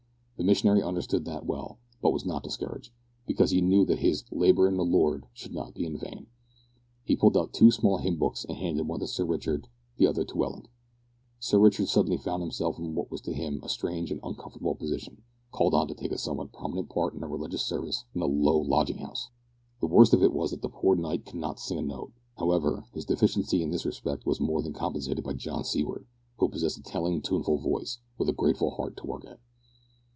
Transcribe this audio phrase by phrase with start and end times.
[0.37, 2.91] The missionary understood that well, but was not discouraged,
[3.27, 6.25] because he knew that his "labour in the Lord" should not be in vain.
[7.03, 9.67] He pulled out two small hymn books and handed one to Sir Richard,
[9.97, 10.67] the other to Welland.
[11.37, 15.21] Sir Richard suddenly found himself in what was to him a strange and uncomfortable position,
[15.51, 18.57] called on to take a somewhat prominent part in a religious service in a low
[18.59, 19.29] lodging house!
[19.79, 22.13] The worst of it was that the poor knight could not sing a note.
[22.39, 26.07] However, his deficiency in this respect was more than compensated by John Seaward,
[26.39, 29.39] who possessed a telling tuneful voice, with a grateful heart to work it.